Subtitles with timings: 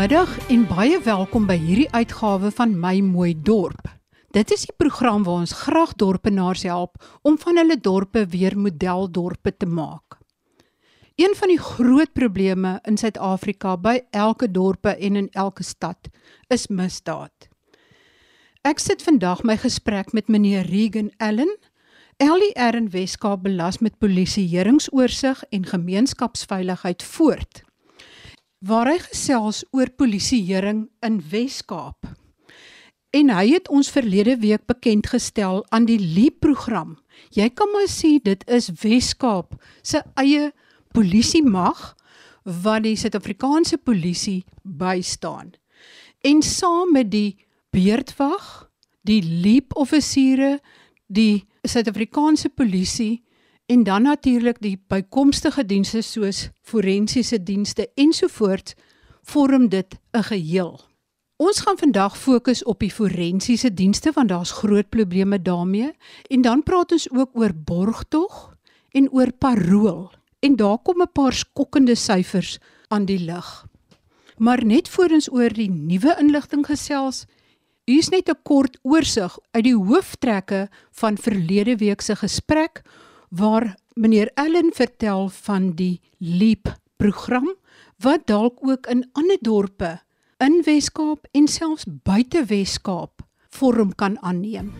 [0.00, 3.90] Goeiemiddag en baie welkom by hierdie uitgawe van My Mooi Dorp.
[4.32, 9.52] Dit is die program waar ons graag dorpenaars help om van hulle dorpe weer modeldorpe
[9.52, 10.16] te maak.
[11.20, 16.08] Een van die groot probleme in Suid-Afrika by elke dorpe en in elke stad
[16.48, 17.50] is misdaad.
[18.64, 21.58] Ek sit vandag my gesprek met meneer Regan Allen,
[22.16, 27.68] LER in Weskaap belas met polisieeringsoorsig en gemeenskapsveiligheid voort
[28.60, 32.10] waar hy gesels oor polisieering in Wes-Kaap.
[33.16, 36.98] En hy het ons verlede week bekend gestel aan die LEAP-program.
[37.34, 40.50] Jy kan maar sê dit is Wes-Kaap se eie
[40.94, 41.80] polisiemag
[42.44, 45.54] wat die Suid-Afrikaanse polisie bystaan.
[46.20, 47.38] En saam met die
[47.72, 48.68] beurtwag,
[49.08, 50.58] die LEAP-offisiere,
[51.08, 53.22] die Suid-Afrikaanse polisie
[53.70, 58.74] en dan natuurlik die bykomstige dienste soos forensiese dienste ensovoorts
[59.22, 60.80] vorm dit 'n geheel.
[61.36, 65.92] Ons gaan vandag fokus op die forensiese dienste want daar's groot probleme daarmee
[66.28, 68.56] en dan praat ons ook oor borgtog
[68.90, 73.66] en oor parol en daar kom 'n paar skokkende syfers aan die lig.
[74.36, 77.24] Maar net voor ons oor die nuwe inligting gesels,
[77.84, 82.82] hier is net 'n kort oorsig uit die hooftrekke van verlede week se gesprek
[83.30, 87.54] waar meneer Allen vertel van die Leap program
[88.02, 90.00] wat dalk ook in ander dorpe
[90.42, 93.22] in Wes-Kaap en selfs buite Wes-Kaap
[93.54, 94.72] vorm kan aanneem.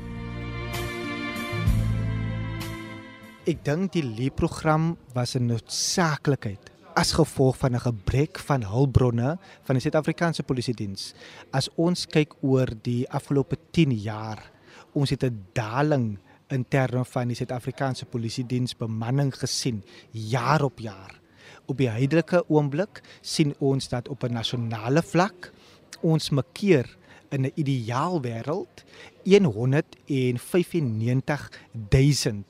[3.46, 9.38] Ek dink die Leap program was 'n noodsaaklikheid as gevolg van 'n gebrek van hulpbronne
[9.62, 11.14] van die Suid-Afrikaanse Polisie Diens.
[11.52, 14.50] As ons kyk oor die afgelope 10 jaar,
[14.92, 16.18] ons het 'n daling
[16.50, 21.20] in terme van die Suid-Afrikaanse Polisie Diens bemanning gesien jaar op jaar.
[21.66, 25.52] Op die huidige oomblik sien ons dat op 'n nasionale vlak
[26.00, 26.96] ons makkeer
[27.30, 28.84] in 'n ideaal wêreld
[29.24, 31.50] 195
[31.90, 32.44] 000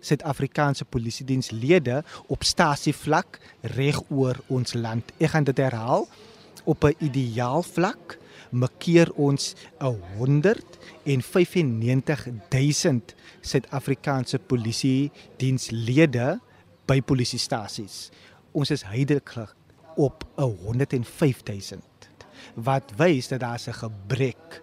[0.00, 5.12] Suid-Afrikaanse Polisie Dienslede op stasie vlak reg oor ons land.
[5.18, 6.08] Ek gaan dit herhaal
[6.64, 8.18] op 'n ideaal vlak
[8.50, 13.00] makkeer ons 195 000
[13.40, 16.40] Suid-Afrikaanse polisie dienslede
[16.88, 18.10] by polisiestasies.
[18.52, 19.54] Ons is heideklik
[19.98, 21.80] op 105 000
[22.54, 24.62] wat wys dat daar 'n gebrek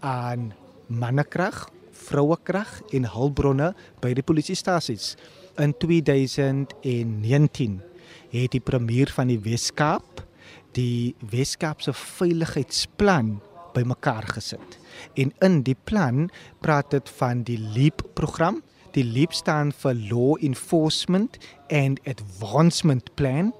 [0.00, 0.52] aan
[0.86, 5.16] mannekrag, vrouekrag en hulpbronne by die polisiestasies.
[5.56, 7.82] In 2019
[8.30, 10.13] het die premier van die Wes-Kaap
[10.74, 13.38] die Weskaapse veiligheidsplan
[13.74, 14.78] bymekaar gesit.
[15.18, 16.28] En in die plan
[16.62, 18.62] praat dit van die LEAP program.
[18.94, 21.38] Die LEAP staan vir Law Enforcement
[21.70, 23.52] and Advancement Plan.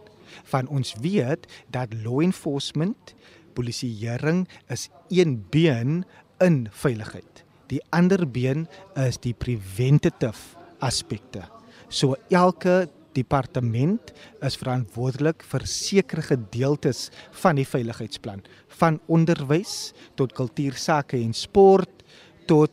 [0.51, 3.15] Van ons weet dat law enforcement,
[3.55, 6.05] polisieering is een been
[6.43, 7.45] in veiligheid.
[7.71, 8.67] Die ander been
[8.99, 11.47] is die preventative aspekte.
[11.89, 14.13] So elke departement
[14.45, 17.09] is verantwoordelik vir sekere gedeeltes
[17.43, 18.43] van die veiligheidsplan,
[18.81, 22.03] van onderwys tot kultuursake en sport
[22.51, 22.73] tot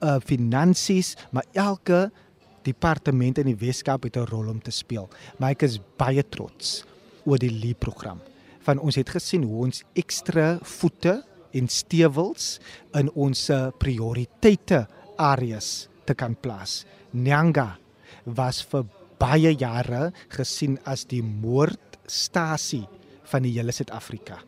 [0.00, 2.08] uh finansies, maar elke
[2.64, 5.08] departement in die Weskaap het 'n rol om te speel.
[5.38, 6.84] Maar ek is baie trots
[7.24, 8.20] oor die LEAP program.
[8.60, 12.60] Van ons het gesien hoe ons ekstra voete en stewels
[12.94, 14.86] in ons prioriteite
[15.16, 16.84] areas te kan plaas.
[17.12, 17.78] Nyanga
[18.24, 18.84] was vir
[19.20, 22.86] baie jare gesien as die moordstasie
[23.30, 24.40] van die hele Suid-Afrika.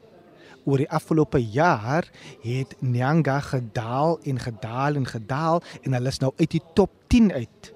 [0.65, 2.07] Oor die afgelope jaar
[2.45, 7.33] het Nyanga gedaal en gedaal en gedaal en hulle is nou uit die top 10
[7.35, 7.73] uit.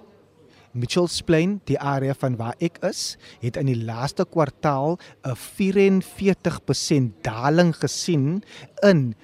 [0.76, 7.24] Mitchells Plain, die area van waar ek is, het in die laaste kwartaal 'n 44%
[7.24, 8.42] daling gesien
[8.82, 9.14] in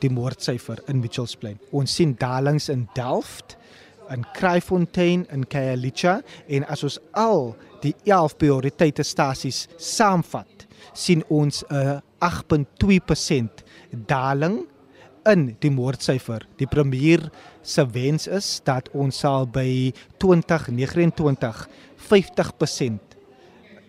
[0.00, 1.58] die moordsyfer in Mitchells Plain.
[1.70, 3.56] Ons sien dalings in Delft,
[4.10, 11.64] in Kraaifontein in Khayelitsha en as ons al die 11 prioriteite stasies saamvat, sien ons
[11.70, 13.64] 'n 8.2%
[14.06, 14.66] daling
[15.26, 16.46] in die moordsyfer.
[16.58, 17.30] Die premier
[17.62, 23.16] se wens is dat ons sal by 2029 50%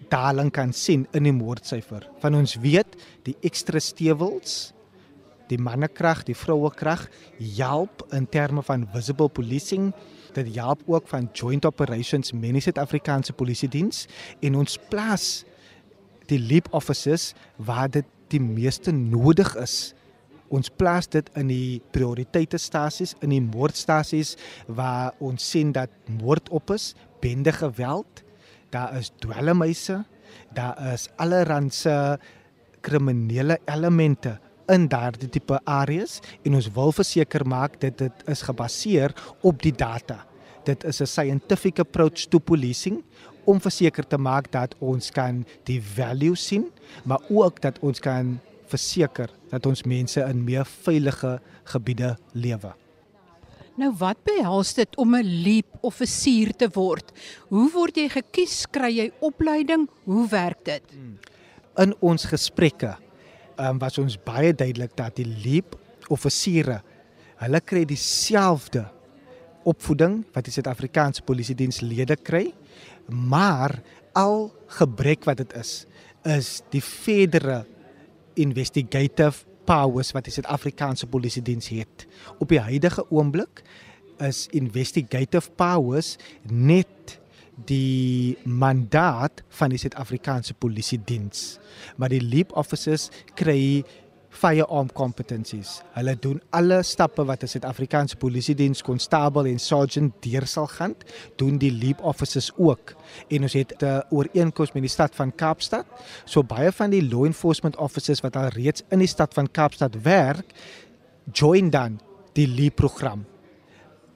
[0.10, 2.08] daling kan sien in die moordsyfer.
[2.20, 2.98] Van ons weet
[3.28, 4.74] die ekstra stewels
[5.52, 7.08] die mannekrag, die vrouekrag
[7.58, 9.92] help in terme van visible policing.
[10.36, 14.06] Dit help ook van joint operations met die Suid-Afrikaanse Polisie Diens
[14.42, 15.46] en ons plaas
[16.28, 19.94] die leap officers waar dit die meeste nodig is.
[20.52, 24.36] Ons plaas dit in die prioriteite stasies, in die moordstasies
[24.68, 25.92] waar ons sien dat
[26.22, 28.24] moord op is, bende geweld,
[28.72, 30.04] daar is dwelmhuise,
[30.56, 32.18] daar is allerlei
[32.82, 39.16] kriminele elemente in daardie tipe areas en ons wil verseker maak dat dit is gebaseer
[39.42, 40.26] op die data.
[40.66, 43.04] Dit is 'n scientific approach to policing
[43.46, 46.72] om verseker te maak dat ons kan die value sien,
[47.04, 52.74] maar ook dat ons kan verseker dat ons mense in meer veilige gebiede lewe.
[53.78, 57.12] Nou wat behels dit om 'n leap offisier te word?
[57.50, 58.66] Hoe word jy gekies?
[58.66, 59.88] Kry jy opleiding?
[60.04, 60.84] Hoe werk dit?
[61.78, 62.98] In ons gesprekke
[63.60, 65.76] um, was ons baie duidelik dat die leap
[66.14, 66.82] offisiere
[67.42, 68.86] hulle kry dieselfde
[69.68, 72.48] opvoeding wat die Suid-Afrikaanse Polisie Dienslede kry,
[73.12, 73.76] maar
[74.18, 74.48] al
[74.80, 75.84] gebrek wat dit is
[76.28, 77.62] is die verdere
[78.36, 82.08] investigative powers wat die Suid-Afrikaanse Polisie Diens het.
[82.40, 83.62] Op die huidige oomblik
[84.24, 86.16] is investigative powers
[86.50, 87.20] net
[87.66, 91.60] die mandaat van die Suid-Afrikaanse Polisie Diens.
[91.96, 93.84] Maar die leap officers kry
[94.38, 95.82] firearm competencies.
[95.96, 100.96] Hulle doen alle stappe wat 'n Suid-Afrikaanse polisie diens konstabel en sergeant deur sal gaan,
[101.36, 102.96] doen die leap officers ook.
[103.28, 105.86] En ons het 'n uh, ooreenkoms met die stad van Kaapstad.
[106.26, 110.02] So baie van die law enforcement officers wat al reeds in die stad van Kaapstad
[110.02, 110.54] werk,
[111.32, 112.00] join dan
[112.34, 113.26] die leap program.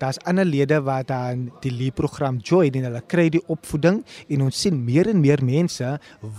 [0.01, 3.99] Daar's ander lede wat dan die leap program join en hulle kry die opvoeding
[4.33, 5.91] en ons sien meer en meer mense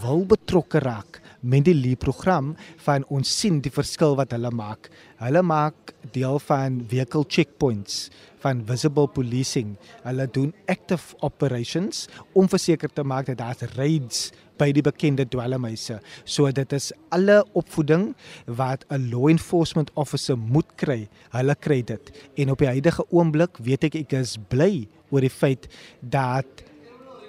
[0.03, 4.91] wil betrokke raak met die leer program van ons sien die verskil wat hulle maak.
[5.23, 8.09] Hulle maak deel van vehicle checkpoints
[8.43, 9.77] van visible policing.
[10.05, 12.07] Hulle doen active operations
[12.39, 14.31] om verseker te maak dat daar raids
[14.61, 15.99] by die bekende dwelmhuise.
[16.25, 18.13] So dit is alle opvoeding
[18.47, 21.09] wat 'n law enforcement officer moet kry.
[21.31, 22.13] Hulle kry dit.
[22.37, 25.69] En op die huidige oomblik weet ek ek is bly oor die feit
[26.01, 26.47] dat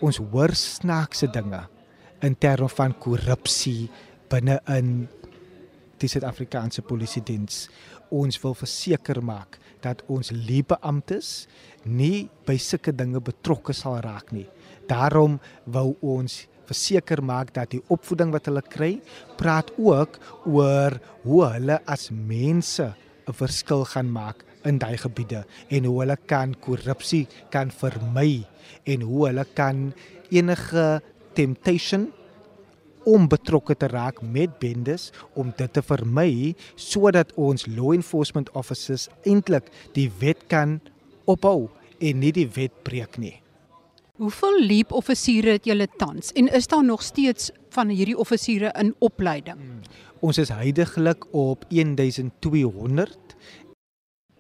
[0.02, 1.68] ons hoor snaakse dinge
[2.22, 3.90] in terme van korrupsie
[4.30, 5.08] binne in
[5.98, 7.70] die Suid-Afrikaanse Polisie Diens.
[8.10, 11.48] Ons wil verseker maak dat ons leebeamptes
[11.86, 14.48] nie by sulke dinge betrokke sal raak nie.
[14.88, 18.94] Daarom wou ons verseker maak dat die opvoeding wat hulle kry,
[19.38, 22.94] praat ook oor hoe hulle as mense
[23.28, 28.44] 'n verskil gaan maak in daai gebiede en hoe hulle kan korrupsie kan vermy
[28.86, 29.94] en hoe hulle kan
[30.32, 31.02] enige
[31.34, 32.12] temptation
[33.10, 39.10] om betrokke te raak met bendes om dit te vermy sodat ons law enforcement officers
[39.26, 40.80] eintlik die wet kan
[41.26, 41.70] ophou
[42.00, 43.40] en nie die wet breek nie.
[44.22, 48.94] Hoeveel leap offisiere het julle tans en is daar nog steeds van hierdie offisiere in
[49.00, 49.58] opleiding?
[49.58, 49.82] Hmm.
[50.24, 53.36] Ons is heidaglik op 1200.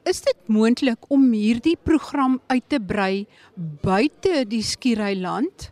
[0.07, 3.25] Is dit moontlik om hierdie program uit te brei
[3.55, 5.71] buite die skiereiland?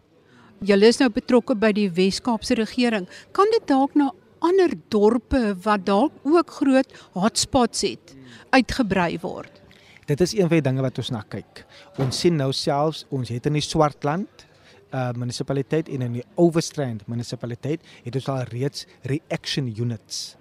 [0.61, 3.07] Julle is nou betrokke by die Wes-Kaapse regering.
[3.33, 4.11] Kan dit dalk na
[4.45, 8.13] ander dorpe wat dalk ook groot hotspots het
[8.53, 9.57] uitgebrei word?
[10.05, 11.63] Dit is een van die dinge wat ons na kyk.
[11.97, 14.45] Ons sien nou selfs ons het in die Swartland
[14.91, 20.35] uh munisipaliteit en in die Overstrand munisipaliteit het ons al reeds reaction units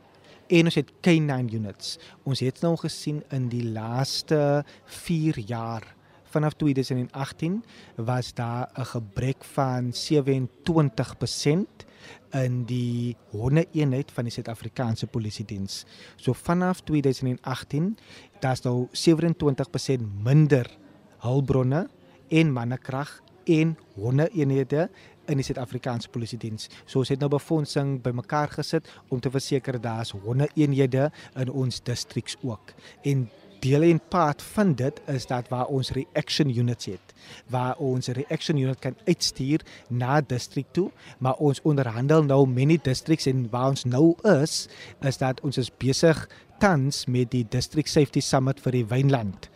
[0.51, 1.97] en ons het K9 units.
[2.29, 4.65] Ons het nou gesien in die laaste
[5.01, 5.87] 4 jaar
[6.31, 7.65] vanaf 2018
[7.97, 11.87] was daar 'n gebrek van 27%
[12.31, 15.85] in die hondeeenheid van die Suid-Afrikaanse Polisie Diens.
[16.17, 17.97] So vanaf 2018
[18.41, 20.79] daar's nou 27% minder
[21.19, 21.89] hulpbronne
[22.29, 24.91] en mannekrag en hondeeenhede
[25.31, 26.69] in die Suid-Afrikaanse Polisie Diens.
[26.85, 32.37] So ons het nou befondsing bymekaar gesit om te verseker daar's hondeeenhede in ons districts
[32.43, 32.75] ook.
[33.03, 33.29] En
[33.61, 37.15] deel en part van dit is dat waar ons reaction units het
[37.53, 43.27] waar ons reaction unit kan uitstuur na district toe maar ons onderhandel nou many districts
[43.27, 44.67] en waar ons nou is
[45.01, 46.27] is dat ons is besig
[46.59, 49.50] tans met die district safety summit vir die Wynland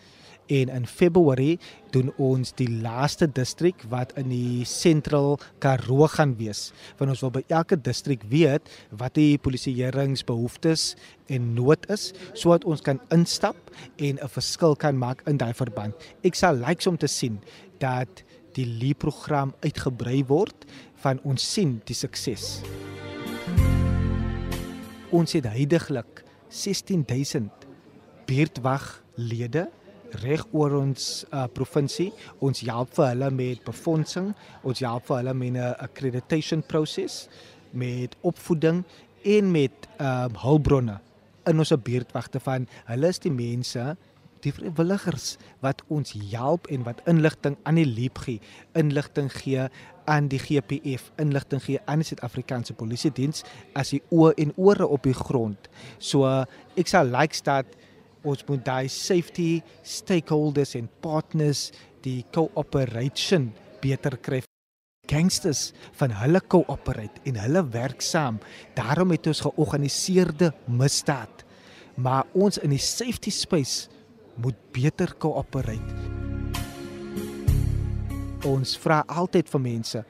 [0.46, 1.58] en in Februarie
[1.94, 6.72] doen ons die laaste distrik wat in die sentral Karoo gaan wees.
[6.98, 10.94] Want ons wil by elke distrik weet wat die polisieeringsbehoeftes
[11.32, 13.56] en nood is sodat ons kan instap
[13.96, 15.94] en 'n verskil kan maak in daai verband.
[16.22, 17.40] Ek sal likes om te sien
[17.78, 18.24] dat
[18.54, 20.66] die Lee program uitgebrei word
[21.02, 22.62] van ons sien die sukses.
[25.10, 27.50] Ons het heidaglik 16000
[28.26, 29.68] buurtwaglede
[30.22, 32.12] reg oor ons uh, provinsie.
[32.38, 37.28] Ons help vir hulle met befondsing, ons help vir hulle met 'n accreditation proses,
[37.72, 38.84] met opvoeding
[39.22, 41.00] en met uh, hulpbronne
[41.46, 43.96] in ons buurtwagte van hulle is die mense
[44.44, 48.42] die vrywilligers wat ons help en wat inligting aan die liep gee,
[48.76, 49.68] inligting gee
[50.10, 53.40] aan die GPF, inligting gee aan die Suid-Afrikaanse Polisie Diens
[53.72, 55.70] as die oë en ore op die grond.
[55.96, 56.28] So
[56.76, 57.72] ek sal like dat
[58.24, 61.70] ons moet daai safety stakeholders en partners
[62.04, 63.52] die cooperation
[63.84, 64.42] beter kry
[65.06, 68.40] gangsters van hulle cooperate en hulle werk saam.
[68.76, 71.44] Daarom het ons georganiseerde misdaad.
[71.94, 73.88] Maar ons in die safety space
[74.40, 76.12] moet beter cooperate.
[78.44, 80.04] Ons vra altyd vir mense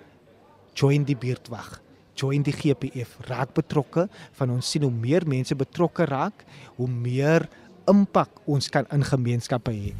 [0.74, 1.76] join die buurtwag,
[2.18, 4.08] join die GPF, raak betrokke.
[4.38, 6.42] Van ons sien hoe meer mense betrokke raak,
[6.78, 7.46] hoe meer
[7.90, 9.92] impak ons kan in gemeenskappe hê.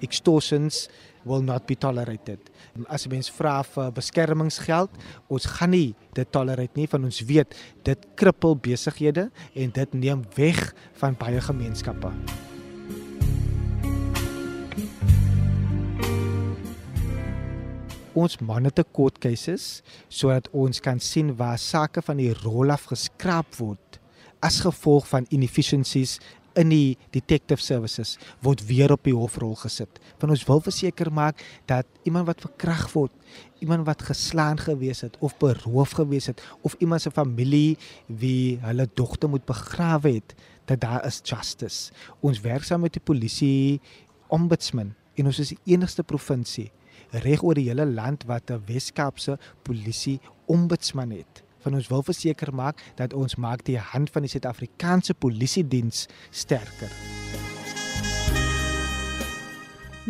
[0.00, 0.88] Extortions
[1.24, 2.40] will not be tolerated.
[2.88, 4.92] As mens vra vir beskermingsgeld,
[5.28, 10.24] ons gaan nie dit tolerate nie van ons weet dit krippel besighede en dit neem
[10.38, 10.70] weg
[11.02, 12.12] van baie gemeenskappe.
[18.20, 23.54] Ons monitor court cases sodat ons kan sien waar sake van die rol af geskraap
[23.60, 23.99] word
[24.40, 26.18] as gevolg van inefficiencies
[26.58, 30.00] in die detective services word weer op die hofrol gesit.
[30.18, 33.12] Want ons wil verseker maak dat iemand wat verkrag word,
[33.62, 38.88] iemand wat geslaan gewees het of beroof gewees het of iemand se familie wie hulle
[38.94, 40.34] dogter moet begrawe het,
[40.66, 41.92] dat daar is justice.
[42.20, 43.80] Ons werk saam met die polisie
[44.28, 46.70] ombudsman en ons is die enigste provinsie
[47.24, 52.54] reg oor die hele land wat 'n Wes-Kaapse polisie ombudsman het van ons wil verseker
[52.54, 56.90] maak dat ons maak die hand van die Suid-Afrikaanse Polisie diens sterker.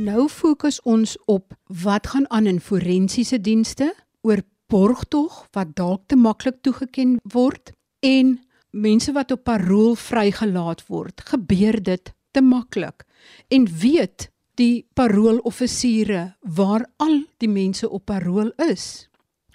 [0.00, 1.52] Nou fokus ons op
[1.82, 3.90] wat gaan aan in forensiese dienste
[4.22, 7.72] oor borgtog wat dalk te maklik toegeken word
[8.06, 8.38] en
[8.70, 11.20] mense wat op parol vrygelaat word.
[11.26, 13.04] Gebeur dit te maklik?
[13.48, 19.09] En weet die paroloffisiere waar al die mense op parol is?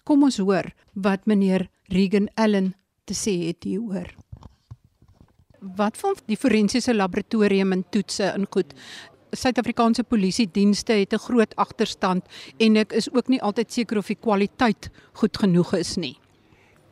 [0.05, 2.75] Kom ons hoor wat meneer Regan Allen
[3.09, 4.11] te sê het hieroor.
[5.77, 8.75] Wat van die forensiese laboratorium en toetse in goed
[9.35, 12.23] Suid-Afrikaanse polisie dienste het 'n groot agterstand
[12.57, 16.17] en ek is ook nie altyd seker of die kwaliteit goed genoeg is nie.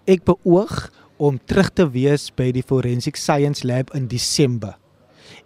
[0.07, 4.82] Ek beoog om terug te wees by die Forensic Science Lab in Desember.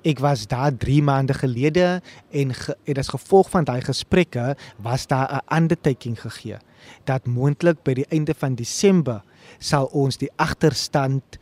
[0.08, 2.02] Ek was daar 3 maande gelede
[2.32, 6.58] en ge, en as gevolg van daai gesprekke was daar 'n undertaking gegee
[7.06, 9.24] dat moontlik by die einde van Desember
[9.60, 11.38] sal ons die agterstand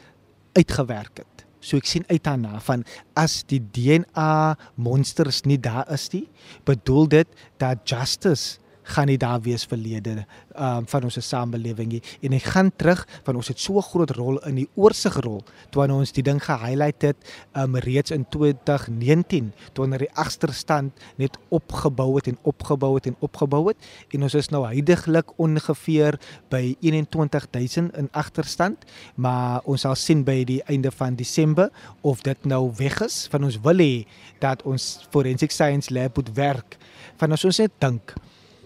[0.53, 1.45] uitgewerk het.
[1.59, 2.83] So ek sien uit daarna van
[3.17, 6.27] as die DNA monsters nie daar is nie,
[6.63, 8.59] bedoel dit dat justice
[8.93, 12.01] gaan nie daar wees verlede um, van ons samelewing nie.
[12.25, 15.87] En ek gaan terug van ons het so 'n groot rol in die oorsigrol toe
[15.91, 17.17] ons die ding gehighlight het
[17.53, 23.15] um, reeds in 2019 toe ons die agterstand net opgebou het en opgebou het en
[23.19, 23.77] opgebou het.
[24.13, 30.43] En ons is nou heidaglik ongeveer by 21000 in agterstand maar ons sal sien by
[30.43, 34.05] die einde van Desember of dit nou weg is van ons wil hê
[34.39, 36.77] dat ons forensic science lab moet werk.
[37.17, 38.15] Van ons net dink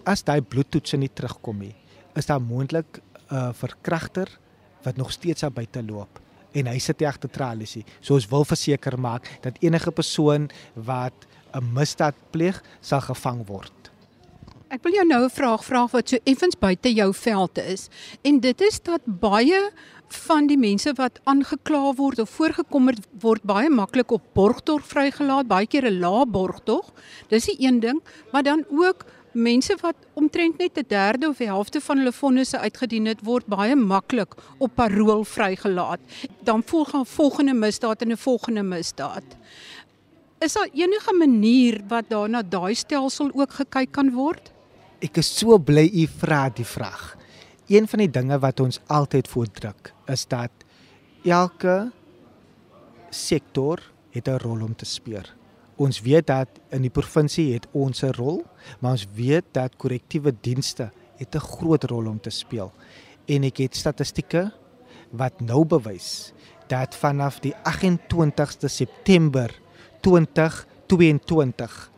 [0.04, 1.74] as daai bloedtoetse nie terugkom nie,
[2.16, 4.28] is daar moontlik 'n uh, verkragter
[4.82, 6.20] wat nog steeds daar buite loop
[6.52, 7.78] en hy sit agter tralies.
[8.00, 13.72] So ons wil verseker maak dat enige persoon wat 'n misdaad pleeg, sal gevang word.
[14.70, 17.88] Ek wil jou nou 'n vraag vra wat so effens buite jou veld is
[18.22, 19.70] en dit is dat baie
[20.08, 25.46] van die mense wat aangekla word of voorgekom het word baie maklik op borgtog vrygelaat,
[25.46, 26.92] baie keer 'n lae borgtog.
[27.28, 28.00] Dis die een ding,
[28.32, 32.58] maar dan ook mense wat omtrent net 'n derde of die helfte van hulle fondse
[32.58, 36.00] uitgedien het, word baie maklik op parol vrygelaat.
[36.42, 39.24] Dan volg 'n volgende misdaad en 'n volgende misdaad.
[40.38, 44.52] Is daar enige manier wat daarna daai stelsel ook gekyk kan word?
[45.00, 47.16] Ek is so bly u vra die vraag.
[47.68, 50.50] Een van die dinge wat ons altyd voordruk is dat
[51.24, 51.90] elke
[53.10, 53.78] sektor
[54.10, 55.39] het 'n rol om te speel
[55.80, 58.44] ons weet dat in die provinsie het ons 'n rol,
[58.80, 62.72] maar ons weet dat korrektiewe dienste het 'n groot rol om te speel.
[63.26, 64.52] En ek het statistieke
[65.10, 66.32] wat nou bewys
[66.66, 69.60] dat vanaf die 28ste September
[70.00, 71.90] 2022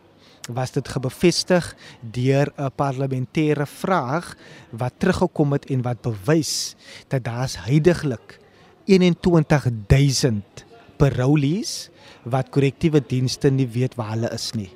[0.51, 4.37] was dit gebevestig deur 'n parlementêre vraag
[4.71, 6.75] wat teruggekom het en wat bewys
[7.09, 8.39] dat daar's heidaglik
[8.85, 10.65] 21000
[10.97, 11.91] parolees
[12.25, 14.71] wat korrektiewe dienste nie weet waar hulle is nie.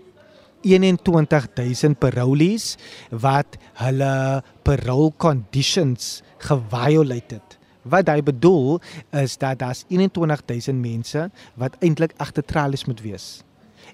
[0.66, 2.75] 21000 parolees
[3.11, 7.56] wat hulle parole conditions geviolate het
[7.87, 8.80] Wat hy bedoel
[9.14, 13.26] is dat daar's 21000 mense wat eintlik agter tralies moet wees.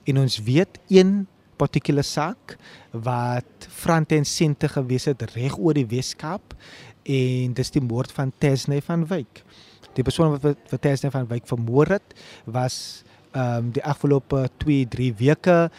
[0.08, 1.26] En ons weet een
[1.60, 2.56] particular saak
[2.90, 6.56] wat front and center gewees het reg oor die Weskaap
[7.04, 9.44] en dis die moord van Tesne van Wyk.
[9.92, 12.16] Die persoon wat vir Tesne van Wyk vermoor het
[12.48, 15.70] was ehm um, die afgelope 2-3 weke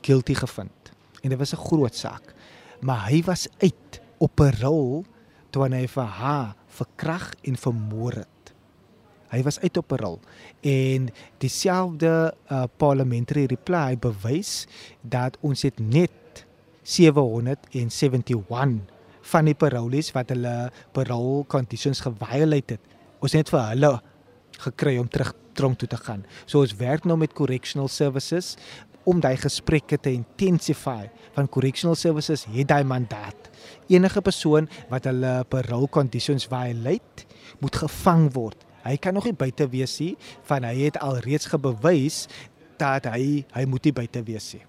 [0.00, 0.92] guilty gevind.
[1.22, 2.34] En dit was 'n groot saak.
[2.80, 5.04] Maar hy was uit op 'n rol
[5.50, 8.54] toe hy vir haar verkrag en vermoor het.
[9.30, 10.18] Hy was uit op 'n rol
[10.60, 14.66] en dieselfde uh, parliamentary reply bewys
[15.00, 16.46] dat ons het net
[16.82, 18.80] 771
[19.20, 22.80] van die parolees wat hulle parole conditions geviolate het.
[23.20, 24.00] Ons het vir hulle
[24.58, 26.24] gekry om terug tronk toe te gaan.
[26.46, 28.56] So ons werk nou met correctional services
[29.08, 31.08] om daai gesprekke te intensify.
[31.36, 33.50] Van correctional services het daai mandaat.
[33.90, 37.26] Enige persoon wat hulle parole conditions violate,
[37.60, 38.66] moet gevang word.
[38.84, 40.14] Hy kan nog nie buite wees nie,
[40.48, 42.24] van hy het alreeds gebewys
[42.80, 44.64] dat hy hy moet nie buite wees nie.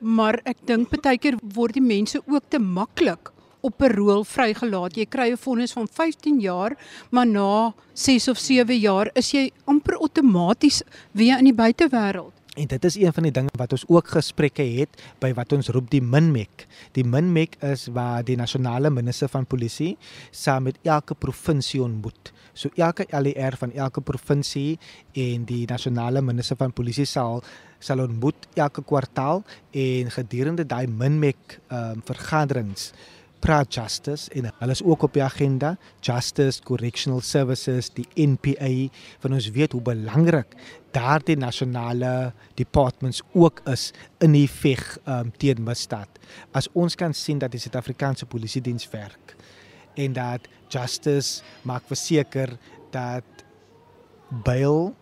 [0.00, 4.96] Maar ek dink baie keer word die mense ook te maklik op parol vrygelaat.
[4.96, 6.76] Jy kry 'n vonnis van 15 jaar,
[7.10, 12.32] maar na 6 of 7 jaar is jy amper outomaties weer in die buitewêreld.
[12.56, 15.68] En dit is een van die dinge wat ons ook gesprekke het by wat ons
[15.68, 16.66] roep die minmek.
[16.92, 19.96] Die minmek is waar die nasionale minister van polisie
[20.30, 22.32] saam met elke provinsie ontmoet.
[22.52, 24.78] So elke LER van elke provinsie
[25.14, 27.42] en die nasionale minister van polisie sal
[27.80, 32.90] sal ontmoet elke kwartaal en gedurende daai minmek ehm um, vergaderings
[33.40, 35.76] praat justice en hulle is ook op die agenda.
[36.04, 38.70] Justice correctional services die NPA
[39.22, 40.56] van ons weet hoe belangrik
[40.94, 46.18] daardie nasionale departments ook is in die veg um, teen misdaad.
[46.56, 49.36] As ons kan sien dat die Suid-Afrikaanse polisie diens werk
[49.98, 52.56] en dat justice maak verseker
[52.94, 53.44] dat
[54.46, 54.92] bail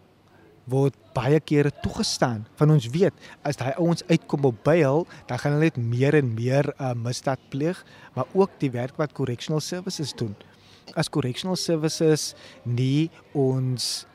[0.68, 2.44] word baie kere toegestaan.
[2.61, 3.14] Van ons weet
[3.46, 7.40] as daai ouens uitkom op bail, dan gaan hulle net meer en meer uh, misdaad
[7.52, 7.81] pleeg,
[8.14, 10.35] maar ook die werk wat correctional services doen.
[10.96, 14.07] As correctional services nie ons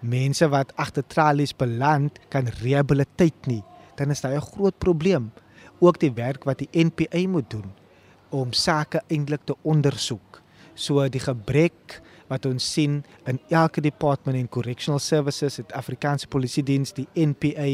[0.00, 3.62] mense wat agter tralies beland kan rehabiliteer nie,
[3.98, 5.32] dan is daar 'n groot probleem.
[5.80, 7.72] Ook die werk wat die NPA moet doen
[8.30, 10.42] om sake eintlik te ondersoek.
[10.74, 16.62] So die gebrek wat ons sien in elke department en correctional services, die Afrikaanse Polisie
[16.62, 17.68] Diens, die NPA,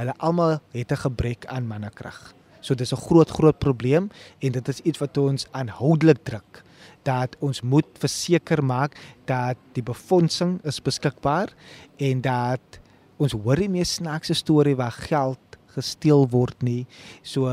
[0.00, 2.34] hulle almal het 'n gebrek aan mannekrag.
[2.60, 6.62] So dis 'n groot groot probleem en dit is iets wat ons aanhoudelik druk
[7.02, 11.52] dat ons moet verseker maak dat die befondsing is beskikbaar
[11.96, 12.80] en dat
[13.16, 15.38] ons hoor nie meer snaakse storie waar geld
[15.76, 16.86] gesteel word nie.
[17.22, 17.48] So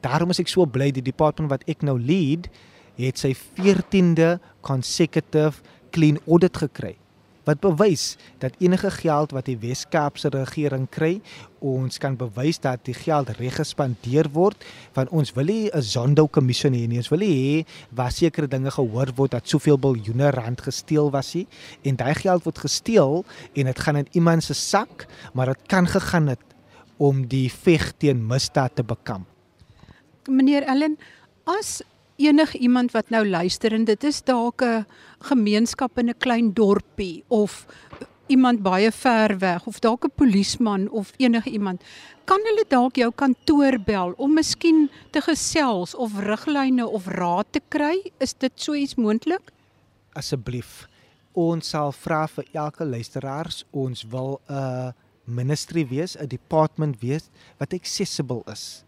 [0.00, 2.48] daarom is ek so bly die department wat ek nou lead
[2.96, 5.62] het sy 14de consecutive
[5.94, 6.96] clean audit gekry
[7.44, 11.18] wat bewys dat enige geld wat die Wes-Kaapse regering kry,
[11.64, 14.64] ons kan bewys dat die geld reg gespandeer word
[14.96, 16.98] van ons wil nie 'n Zondo kommissie hê nie.
[16.98, 21.46] Ons wil hê waar sekere dinge gehoor word dat soveel biljoene rand gesteel was nie
[21.84, 25.86] en daai geld word gesteel en dit gaan in iemand se sak, maar dit kan
[25.86, 26.40] gegaan het
[26.96, 29.26] om die veg teen misdaad te bekamp.
[30.28, 30.96] Meneer Ellen,
[31.44, 31.82] as
[32.16, 34.86] enig iemand wat nou luister en dit is dalk 'n
[35.20, 37.66] gemeenskap in 'n klein dorpie of
[38.26, 41.82] iemand baie ver weg of dalk 'n polisieman of enige iemand
[42.24, 47.60] kan hulle dalk jou kantoor bel om miskien te gesels of riglyne of raad te
[47.68, 48.12] kry?
[48.18, 49.52] Is dit so iets moontlik?
[50.12, 50.88] Asseblief
[51.34, 54.94] ons sal vra vir elke luisteraars ons wil 'n
[55.26, 58.83] ministry wees 'n department wees wat accessible is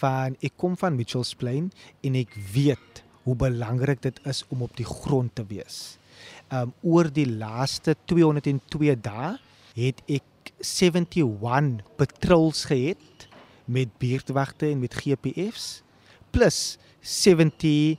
[0.00, 1.70] van ek kom van Mitchells Plain
[2.06, 5.98] en ek weet hoe belangrik dit is om op die grond te wees.
[6.54, 9.36] Um oor die laaste 202 dae
[9.78, 13.28] het ek 71 patrols gehad
[13.68, 15.82] met buurtwagte en met GPFs
[16.32, 17.98] plus 70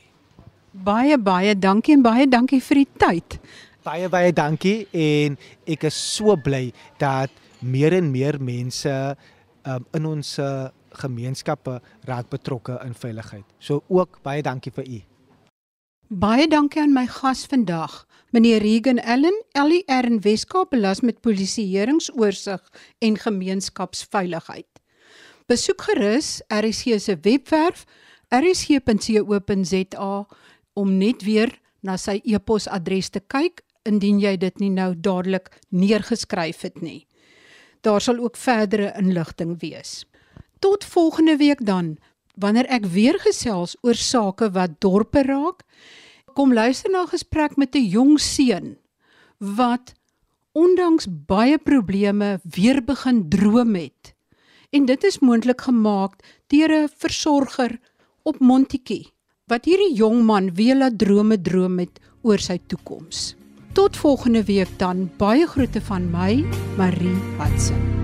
[0.72, 3.40] Baie baie dankie en baie dankie vir die tyd.
[3.84, 9.16] Baie baie dankie en ek is so bly dat meer en meer mense
[9.66, 13.46] um, in ons uh, gemeenskappe raak betrokke in veiligheid.
[13.60, 15.00] So ook baie dankie vir u.
[16.10, 22.72] Baie dankie aan my gas vandag, meneer Regan Allen, LER in Weskaap belas met polisieeringsoorsig
[23.00, 24.68] en gemeenskapsveiligheid.
[25.46, 27.86] Besoek gerus RSG se webwerf
[28.30, 30.26] rsg.co.za
[30.74, 36.62] om net weer na sy e-posadres te kyk indien jy dit nie nou dadelik neergeskryf
[36.68, 37.08] het nie.
[37.82, 40.04] Daar sal ook verdere inligting wees.
[40.60, 41.98] Tot volgende week dan,
[42.36, 45.64] wanneer ek weer gesels oor sake wat dorpe raak.
[46.36, 48.78] Kom luister na 'n gesprek met 'n jong seun
[49.38, 49.94] wat
[50.52, 54.14] ondanks baie probleme weer begin droom het.
[54.70, 56.14] En dit is moontlik gemaak
[56.48, 57.80] deur 'n versorger
[58.24, 59.14] op Montetjie
[59.48, 63.36] wat hierdie jong man weer laat drome droom het oor sy toekoms.
[63.74, 65.10] Tot volgende week dan.
[65.18, 66.46] Baie groete van my,
[66.78, 67.99] Marie Watson.